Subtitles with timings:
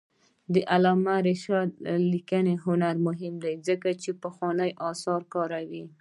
[0.53, 1.71] د علامه رشاد
[2.11, 5.83] لیکنی هنر مهم دی ځکه چې پخواني آثار کاروي.